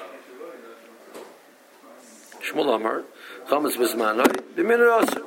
Shmuel 2.41 2.75
Amar. 2.77 3.05
Chametz 3.49 3.77
Bizmanoi. 3.77 4.55
B'minoi 4.55 5.03
Aser. 5.03 5.23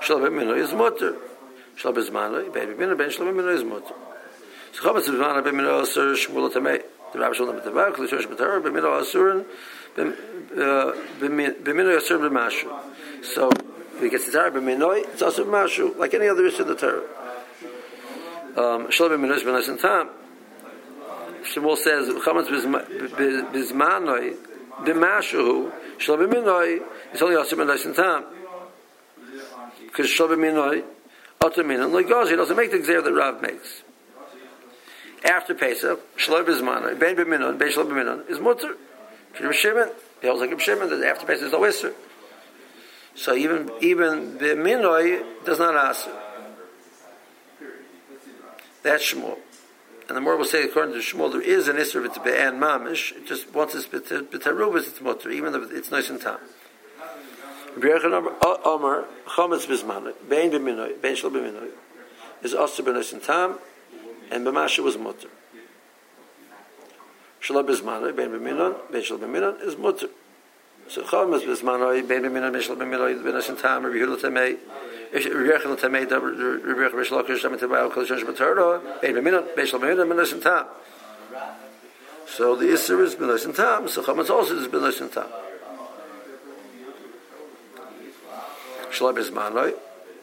Shal 0.00 0.18
B'minoi 0.18 0.58
is 0.58 0.72
Mutter. 0.72 1.16
Shal 1.76 1.92
Bizmanoi. 1.92 2.52
Ben 2.52 2.68
B'minoi. 2.68 2.96
Ben 2.96 3.10
Shal 3.10 3.26
B'minoi 3.26 3.54
is 3.54 3.64
Mutter. 3.64 3.94
So 4.72 4.82
Chametz 4.82 5.08
Bizmanoi. 5.08 5.42
B'minoi 5.42 5.82
Aser. 5.82 6.12
Shmuel 6.12 6.52
Tamei. 6.52 6.82
The 7.12 7.18
Rabbi 7.18 7.34
Shmuel 7.34 7.62
Tamei. 7.62 7.92
Kli 7.92 8.08
Shosh 8.08 8.26
B'Torah. 8.26 8.60
B'minoi 8.62 9.00
Aser. 9.00 9.44
B'minoi 11.20 11.96
Aser 11.96 12.18
B'mashu. 12.18 12.68
So 13.22 13.50
if 14.00 14.06
it 14.06 14.10
gets 14.12 14.24
the 14.26 14.32
Torah 14.32 14.50
b'minoi, 14.50 15.04
it's 15.12 15.20
also 15.20 15.44
b'mashu, 15.44 15.94
like 15.98 16.14
any 16.14 16.26
other 16.26 16.46
issue 16.46 16.62
in 16.62 16.68
the 16.68 16.74
Torah. 16.74 17.02
Um, 18.56 18.90
Shalom 18.90 19.20
b'minoi 19.20 19.36
is 19.36 19.42
b'nos 19.42 19.68
and 19.68 19.78
tam. 19.78 20.08
Shmuel 21.42 21.76
says, 21.76 22.08
Chametz 22.08 22.48
b'zmanoi, 23.52 24.36
b'mashu, 24.84 25.70
Shalom 25.98 26.30
b'minoi, 26.30 26.82
it's 27.12 27.20
only 27.20 27.36
also 27.36 27.56
b'nos 27.56 27.84
and 27.84 27.94
tam. 27.94 28.24
Because 29.84 30.08
Shalom 30.08 30.38
b'minoi, 30.38 30.82
Otter 31.42 31.64
minon, 31.64 31.92
like 31.92 32.06
Gazi, 32.06 32.36
doesn't 32.36 32.56
make 32.56 32.70
the 32.70 32.78
exer 32.78 33.02
that 33.04 33.12
Rav 33.12 33.42
makes. 33.42 33.82
After 35.24 35.54
Pesach, 35.54 36.00
Shalom 36.16 36.46
b'zmanoi, 36.46 36.98
ben 36.98 37.16
b'minon, 37.16 37.58
ben 37.58 37.70
Shalom 37.70 37.88
b'minon, 37.88 38.28
is 38.30 38.40
mutter. 38.40 38.74
Reb 39.40 39.52
Shimon, 39.54 39.90
he 40.20 40.26
holds 40.26 40.40
like 40.40 40.58
Shimon, 40.60 40.88
that 40.90 41.06
after 41.06 41.26
Pesach 41.26 41.46
is 41.46 41.52
no 41.52 41.60
Isser. 41.60 41.92
So 43.14 43.34
even 43.34 43.70
even 43.80 44.38
the 44.38 44.54
does 45.44 45.58
not 45.58 45.76
answer. 45.76 46.12
That's 48.82 49.12
Shmuel. 49.12 49.38
And 50.08 50.16
the 50.16 50.20
more 50.20 50.36
will 50.36 50.44
say, 50.44 50.64
according 50.64 50.94
to 50.94 51.00
Shmuel, 51.00 51.32
there 51.32 51.42
is 51.42 51.68
an 51.68 51.76
Isser 51.76 52.04
it's 52.04 52.18
be'an 52.18 52.58
mamish. 52.58 53.14
It 53.14 53.26
just 53.26 53.52
once 53.54 53.74
it's 53.74 53.86
b'terubas, 53.86 54.88
it's 54.88 55.00
mutter, 55.00 55.30
even 55.30 55.54
if 55.54 55.70
it's 55.72 55.90
nice 55.90 56.08
and. 56.10 56.20
B'yerchan 57.78 58.34
Omar, 58.64 59.04
Chometz 59.26 59.66
Bizmanoi, 59.66 60.14
Bein 60.28 60.50
b'minoi, 60.50 61.00
Bein 61.00 61.14
shlo 61.14 61.30
b'minoi, 61.30 61.70
is 62.42 62.52
also 62.54 62.82
b'nice 62.82 63.12
and 63.12 63.22
tam, 63.22 63.58
and 64.30 64.46
b'masha 64.46 64.82
was 64.82 64.96
mutter. 64.96 65.28
Shlo 67.42 67.66
Bizmanoi, 67.66 68.14
Bein 68.14 68.30
b'minon, 68.30 68.74
Bein 68.92 69.02
shlo 69.02 69.18
b'minon, 69.18 69.60
is 69.62 69.76
mutter. 69.76 70.08
So 70.88 71.02
Chometz 71.02 71.42
Bizmanoi, 71.42 72.06
Bein 72.06 72.22
b'minon, 72.22 72.52
Bein 72.52 72.62
shlo 72.62 72.76
b'minoi, 72.76 73.22
b'nice 73.22 73.48
and 73.48 73.58
tam, 73.58 73.86
Rabbi 73.86 73.96
Yehuda 73.96 74.20
Tamei, 74.20 74.58
Rebecca 75.12 75.68
Tamei, 75.76 76.02
Rebecca 76.64 76.96
Reish 76.96 77.10
Lakish, 77.10 77.42
Tamei 77.42 77.58
Tabao, 77.58 77.90
Kol 77.92 78.04
Shosh 78.04 78.24
B'Torah, 78.24 79.00
Bein 79.00 79.14
b'minon, 79.14 79.56
Bein 79.56 79.66
shlo 79.66 79.80
b'minon, 79.80 80.06
b'nice 80.08 80.32
and 80.32 80.42
tam. 80.42 80.66
So 82.26 82.54
the 82.54 82.66
Isser 82.66 83.02
is 83.02 83.14
b'nice 83.16 83.44
and 83.46 83.54
tam, 83.54 83.88
so 83.88 84.02
Chometz 84.02 84.30
also 84.30 84.56
is 84.56 84.68
b'nice 84.68 85.00
and 85.00 85.12
tam. 85.12 85.28
Shalom 88.90 89.16
is 89.18 89.30
manoi. 89.30 89.74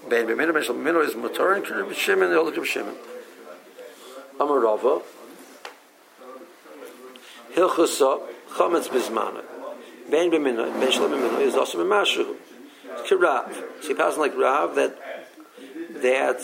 Ben 0.10 0.28
b'minu, 0.28 0.54
ben 0.54 0.62
shalom 0.62 0.84
b'minu 0.84 1.06
is 1.06 1.16
motor, 1.16 1.54
and 1.54 1.68
Reb 1.70 1.94
Shimon, 1.94 2.30
the 2.30 2.36
Holik 2.36 2.58
of 2.58 2.68
Shimon. 2.68 2.96
Amar 4.40 4.60
Rava. 4.60 5.02
Hilchusa, 7.54 8.22
chametz 8.52 8.88
bizmanoi. 8.90 9.44
Ben 10.12 10.32
b'minu, 10.32 10.80
ben 10.80 10.92
shalom 10.92 11.12
b'minu 11.12 11.42
is 11.42 11.56
also 11.56 11.78
b'mashu. 11.84 12.36
Kirav. 13.06 13.54
So 13.82 13.88
he 13.90 13.94
passes 13.94 14.18
like 14.18 14.36
Rav 14.38 14.76
that 14.76 14.98
that 16.02 16.40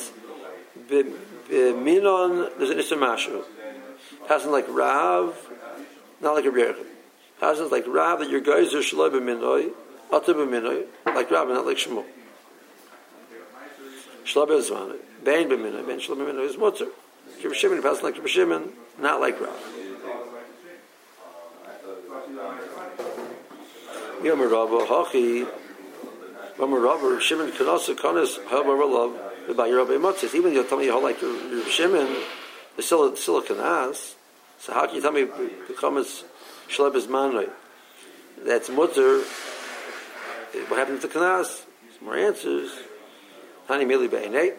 b'minon, 0.90 2.58
there's 2.58 2.70
an 2.70 2.78
Isser 2.78 2.98
Mashu. 2.98 3.44
Passing 4.28 4.52
like 4.52 4.66
Rav, 4.70 5.38
not 6.22 6.36
like 6.36 6.46
a 6.46 6.52
Rebbe. 6.52 6.76
Passing 7.40 7.70
like 7.70 7.86
Rav 7.88 8.20
that 8.20 8.30
your 8.30 8.42
guys 8.42 8.74
are 8.74 8.82
shalom 8.82 9.12
b'minoi, 9.12 9.72
Ata 10.12 10.34
b'minoi, 10.34 10.86
like 11.06 11.30
Rav, 11.30 11.48
not 11.50 11.66
like 11.66 11.78
Shmuel. 11.78 12.06
Shalom 14.24 14.50
b'minoi, 14.50 14.98
Ben 15.24 15.50
b'minoi, 15.50 15.86
Ben 15.86 16.00
shalom 16.00 16.20
b'minoi 16.20 16.46
is 16.46 16.56
Mutzer. 16.56 16.90
Kibbutz 17.44 17.56
Shimon, 17.56 17.78
he 17.78 17.84
passes 17.84 18.04
like 18.04 18.16
Kibbutz 18.16 18.30
Shimon, 18.30 18.72
not 19.00 19.20
like 19.20 19.40
Rav. 19.42 19.50
Yomer 24.22 24.50
Rabba, 24.50 24.86
Hachi, 24.86 25.46
Yomer 26.58 26.82
Rabba, 26.82 27.20
Shimon 27.20 27.52
Kanasa 27.52 27.96
Kanas, 27.96 28.40
Habar 28.46 28.80
Rav, 28.80 29.20
the 29.48 29.54
Bayer 29.54 29.76
Rabba 29.76 30.00
Motzis. 30.00 30.34
Even 30.34 30.54
though 30.54 30.62
you 30.62 30.68
tell 30.70 30.78
me 30.78 30.86
you 30.86 30.94
hold 30.94 31.04
like 31.04 31.20
Shimon, 31.70 32.16
the 32.78 32.82
still 32.82 33.14
still 33.18 33.40
a 33.40 33.94
So 33.94 34.74
how 34.74 34.86
can 34.86 34.96
you 34.96 35.02
tell 35.02 35.12
me 35.12 35.26
chametz 35.26 36.24
shleb 36.70 36.96
is 36.96 37.08
manoi? 37.08 37.50
That's 38.46 38.70
mutter. 38.70 39.20
What 40.70 40.78
happened 40.80 41.02
to 41.02 41.10
kanas? 41.10 41.66
Some 41.98 42.06
more 42.06 42.16
answers. 42.16 42.72
Hani 43.68 43.86
mili 43.86 44.10
be'enei. 44.10 44.54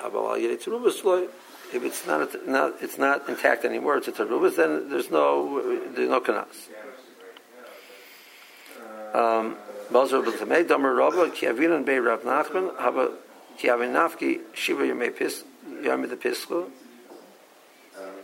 Abal 0.00 0.30
al 0.30 0.38
yedei 0.38 0.56
terubas 0.56 1.04
loy. 1.04 1.26
If 1.72 1.84
it's 1.84 2.06
not, 2.06 2.48
not, 2.48 2.74
it's 2.80 2.98
not 2.98 3.28
intact 3.28 3.64
anymore, 3.64 3.98
it's 3.98 4.08
a 4.08 4.12
terubas, 4.12 4.56
then 4.56 4.90
there's 4.90 5.10
no, 5.10 5.62
there's 5.94 6.08
no 6.08 6.20
kanas. 6.20 6.68
Um, 9.14 9.56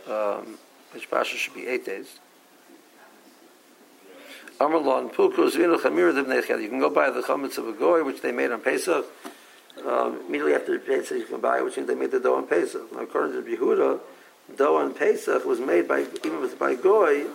um, 0.09 0.57
which 0.93 1.09
pasha 1.09 1.37
should 1.37 1.53
be 1.53 1.67
eight 1.67 1.85
days. 1.85 2.19
You 4.59 4.67
can 6.69 6.79
go 6.79 6.89
buy 6.89 7.11
the 7.11 7.21
chametz 7.21 7.57
of 7.57 7.67
a 7.67 7.73
goy 7.73 8.03
which 8.03 8.21
they 8.21 8.31
made 8.31 8.51
on 8.51 8.61
Pesach. 8.61 9.05
Um, 9.85 10.21
immediately 10.27 10.53
after 10.53 10.73
the 10.73 10.79
Pesach, 10.79 11.17
you 11.17 11.25
can 11.25 11.39
buy 11.39 11.61
which 11.61 11.77
means 11.77 11.87
they 11.87 11.95
made 11.95 12.11
the 12.11 12.19
dough 12.19 12.35
on 12.35 12.47
Pesach. 12.47 12.91
Now, 12.93 13.01
according 13.01 13.33
to 13.33 13.49
Yehuda, 13.49 13.99
dough 14.55 14.77
on 14.77 14.93
Pesach 14.93 15.45
was 15.45 15.59
made 15.59 15.87
by 15.87 16.05
even 16.23 16.49
by 16.57 16.75
goy. 16.75 17.25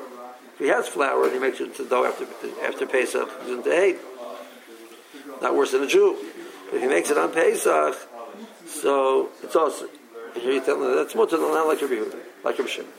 If 0.54 0.58
he 0.58 0.68
has 0.68 0.88
flour 0.88 1.24
and 1.24 1.32
he 1.32 1.38
makes 1.38 1.60
it 1.60 1.68
into 1.68 1.84
dough 1.84 2.04
after 2.04 2.26
after 2.64 2.86
Pesach, 2.86 3.28
into 3.48 3.70
hay 3.70 3.96
not 5.40 5.56
worse 5.56 5.72
than 5.72 5.82
a 5.82 5.86
Jew. 5.86 6.16
If 6.72 6.80
he 6.80 6.86
makes 6.86 7.10
it 7.10 7.18
on 7.18 7.32
Pesach, 7.32 7.96
so 8.66 9.28
it's 9.42 9.56
also. 9.56 9.88
Here 10.34 10.52
you 10.52 10.64
tell 10.64 10.78
me 10.78 10.94
that's 10.94 11.14
mutter, 11.14 11.36
not 11.36 11.66
like 11.66 11.82
Rabbi 11.82 11.94
like 12.42 12.58
Rabbi 12.58 12.70
Shimon. 12.70 12.90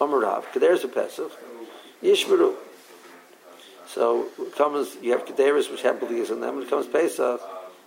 Amarav, 0.00 0.44
Keder's 0.52 0.84
a 0.84 0.88
Pesach, 0.88 1.32
Yishmeru. 2.02 2.54
So 3.86 4.26
comes, 4.56 4.96
you 5.02 5.12
have 5.12 5.24
Kederis 5.24 5.70
which 5.70 5.82
have 5.82 6.00
beliefs 6.00 6.30
in 6.30 6.40
them. 6.40 6.56
When 6.56 6.64
it 6.64 6.70
comes 6.70 6.86
Pesach, 6.86 7.40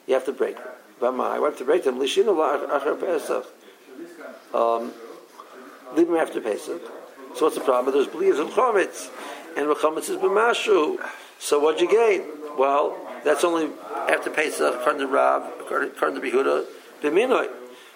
you 0.07 0.13
have 0.13 0.25
to 0.25 0.31
break 0.31 0.57
them. 0.99 1.21
I 1.21 1.39
want 1.39 1.57
to 1.57 1.65
break 1.65 1.83
them. 1.83 1.99
Lishinu 1.99 2.35
achar 2.35 2.99
Pesach. 2.99 3.45
Um, 4.53 4.93
leave 5.95 6.07
them 6.07 6.15
after 6.15 6.41
Pesach. 6.41 6.81
So 7.35 7.45
what's 7.45 7.55
the 7.55 7.61
problem? 7.61 7.93
There's 7.93 8.07
beliefs 8.07 8.39
in 8.39 8.47
Chometz, 8.47 9.09
and 9.55 9.67
Chometz 9.67 10.09
is 10.09 10.17
b'mashu. 10.17 10.97
So 11.39 11.59
what'd 11.59 11.81
you 11.81 11.89
gain? 11.89 12.23
Well, 12.57 12.97
that's 13.23 13.43
only 13.43 13.69
after 14.09 14.31
Pesach, 14.31 14.75
according 14.75 15.01
to 15.01 15.07
Rav, 15.07 15.43
according, 15.59 15.91
to 15.91 16.21
Behuda, 16.21 16.65
b'minoi. 17.01 17.49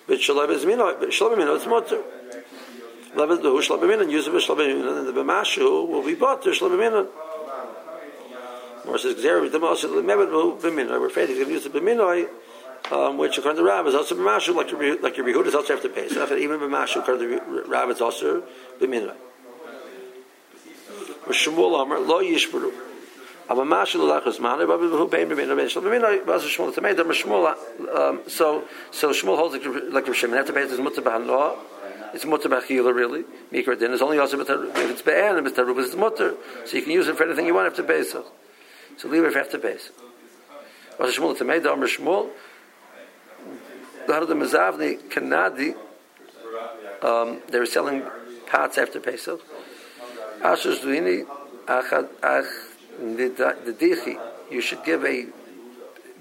But 0.08 0.22
shalom 0.22 0.52
is 0.52 0.66
minoi. 0.66 1.00
But 1.00 1.14
shalom 1.14 1.40
minoi 1.40 1.56
it's 1.56 1.66
mutter. 1.66 2.04
Levet 3.16 3.42
the 3.42 3.62
shalom 3.62 3.82
b'minoi, 3.82 4.12
use 4.12 4.28
it 4.28 4.34
with 4.34 4.44
shalom 4.44 4.60
b'minoi, 4.60 5.00
and 5.00 5.08
the 5.08 5.14
b'mashu 5.14 5.88
will 5.88 6.06
be 6.06 6.14
bought 6.14 6.44
to 6.44 6.54
shalom 6.54 6.78
b'minoi. 6.78 7.08
More 8.86 8.98
says, 8.98 9.16
Gzera 9.16 9.42
b'damos 9.48 9.84
b'minoi. 9.84 11.00
We're 11.00 11.08
afraid 11.08 11.30
he's 11.30 11.38
going 11.38 11.50
to 11.50 11.54
use 11.54 11.64
the 11.64 11.70
b'minoi, 11.70 12.28
um, 12.92 13.18
which 13.18 13.38
according 13.38 13.58
to 13.62 13.68
Rav 13.68 13.88
is 13.88 13.96
also 13.96 14.16
b'mashu, 14.16 14.56
like 14.56 14.72
your, 14.72 15.00
like 15.02 15.18
your 15.18 15.26
Behuda 15.26 15.48
is 15.48 15.56
also 15.56 15.74
after 15.76 15.90
Pesach, 15.90 16.32
and 16.32 16.40
even 16.40 16.60
b'mashu 16.60 16.98
according 16.98 17.40
to 17.40 17.64
Rav 17.68 17.90
is 17.92 18.02
also 18.02 18.44
b'minoi. 18.80 19.16
Shmuel 21.28 21.82
Amar, 21.82 22.00
lo 22.00 22.22
yishbaru. 22.22 22.72
Um, 23.50 23.58
so 28.28 28.64
so 28.92 29.10
Shmuel 29.12 29.36
holds 29.38 29.54
like 29.54 29.66
like 29.92 30.08
Rav 30.08 30.16
Shimon. 30.16 30.38
After 30.38 30.54
Pesach 30.54 30.72
is 30.72 30.80
mutter 30.80 31.02
b'hanloa. 31.02 31.58
It's 32.14 32.26
mutter 32.26 32.50
b'achila 32.50 32.94
really. 32.94 33.26
Mikra 33.52 33.78
din 33.78 33.92
is 33.92 34.02
only 34.02 34.20
also 34.20 34.40
if 34.40 34.50
it's 34.50 35.02
be'an 35.02 35.38
and 35.38 35.48
it's 35.48 35.58
b'tarubas 35.58 35.86
it's 35.86 35.96
mutter. 35.96 36.36
So 36.66 36.78
you 36.78 36.84
can 36.84 36.92
use 36.92 37.08
it 37.08 37.18
for 37.18 37.24
anything 37.26 37.46
you 37.46 37.54
want 37.54 37.68
after 37.68 37.84
Pesach. 37.84 38.26
So 38.98 39.08
leave 39.08 39.24
it 39.24 39.36
after 39.36 39.58
Pesach. 39.58 39.94
Was 41.00 41.16
Shmuel 41.16 41.38
Tameid 41.38 41.72
Amar 41.72 41.88
Shmuel. 41.88 42.30
The 44.08 44.14
Mezavni 44.14 44.98
Kanadi. 45.10 45.76
Um, 47.04 47.42
they 47.50 47.60
were 47.60 47.66
selling 47.66 48.04
pots 48.48 48.78
after 48.78 49.00
Pesach. 49.00 49.42
Asher 50.44 50.74
Zduini 50.76 51.26
Achad 51.68 52.10
Ach 52.24 52.46
the, 53.00 53.56
the 53.66 53.74
dichi, 53.74 54.20
you 54.52 54.62
should 54.62 54.84
give 54.84 55.04
a, 55.06 55.26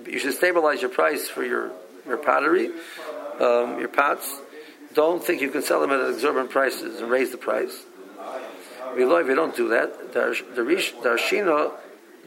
you 0.07 0.19
should 0.19 0.35
stabilize 0.35 0.81
your 0.81 0.91
price 0.91 1.29
for 1.29 1.45
your, 1.45 1.73
your 2.07 2.17
pottery, 2.17 2.71
um, 3.39 3.79
your 3.79 3.89
pots. 3.89 4.41
Don't 4.95 5.23
think 5.23 5.41
you 5.41 5.51
can 5.51 5.63
sell 5.63 5.81
them 5.81 5.91
at 5.91 6.11
exorbitant 6.11 6.51
prices 6.51 7.01
and 7.01 7.11
raise 7.11 7.31
the 7.31 7.39
price. 7.39 7.85
If 8.93 8.99
you 8.99 9.35
don't 9.35 9.55
do 9.55 9.69
that, 9.69 10.13
The 10.13 10.21
darshina, 10.21 11.73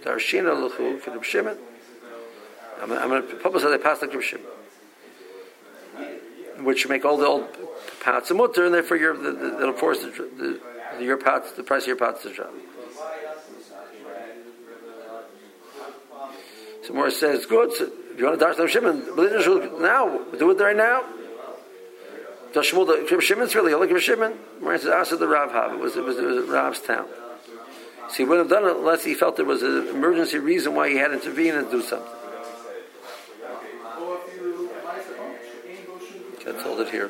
darshina 0.03 0.53
luchu 0.53 1.03
the 1.03 1.23
Shimon. 1.23 1.57
I'm, 2.81 2.91
I'm 2.91 3.09
going 3.09 3.27
to 3.27 3.35
publish 3.35 3.63
that 3.63 3.81
pass 3.81 4.01
like 4.01 4.21
Shimon, 4.21 4.45
which 6.59 6.87
make 6.87 7.05
all 7.05 7.17
the 7.17 7.25
old 7.25 7.47
pots 8.01 8.29
a 8.31 8.33
mutter, 8.33 8.65
and 8.65 8.73
therefore 8.73 8.97
you're, 8.97 9.15
the, 9.15 9.31
the, 9.31 9.61
it'll 9.61 9.73
force 9.73 9.99
the, 9.99 10.59
the, 10.97 11.03
your 11.03 11.17
pots, 11.17 11.53
the 11.53 11.63
price 11.63 11.83
of 11.83 11.87
your 11.87 11.95
pots 11.95 12.23
to 12.23 12.33
drop. 12.33 12.53
So 16.85 16.93
Morris 16.93 17.17
says, 17.17 17.45
good. 17.45 17.73
So 17.73 17.89
if 18.11 18.19
you 18.19 18.25
want 18.25 18.39
to 18.39 18.45
dash 18.45 18.57
Rav 18.59 18.69
Shimon, 18.69 19.05
now 19.81 20.19
do 20.37 20.51
it 20.51 20.59
right 20.59 20.75
now. 20.75 21.03
Does 22.53 22.69
Shmuel 22.69 22.85
the 23.09 23.21
Shimon's 23.21 23.55
really 23.55 23.73
Rav 23.73 24.01
Shimon? 24.01 24.33
Morris 24.61 24.81
says, 24.81 24.91
asked 24.91 25.17
the 25.17 25.27
Rav 25.27 25.51
Hav. 25.51 25.71
It 25.73 25.79
was 25.79 25.95
it 25.95 26.03
was, 26.03 26.17
it 26.17 26.25
was 26.25 26.49
Rav's 26.49 26.81
town. 26.81 27.07
So 28.13 28.17
he 28.17 28.25
wouldn't 28.25 28.51
have 28.51 28.61
done 28.61 28.69
it 28.69 28.77
unless 28.77 29.03
he 29.03 29.15
felt 29.15 29.37
there 29.37 29.45
was 29.45 29.63
an 29.63 29.87
emergency 29.87 30.37
reason 30.37 30.75
why 30.75 30.87
he 30.87 30.97
had 30.97 31.07
to 31.07 31.13
intervene 31.15 31.55
and 31.55 31.71
do 31.71 31.81
something. 31.81 32.07
I 36.45 36.61
told 36.61 36.81
it 36.81 36.89
here. 36.91 37.09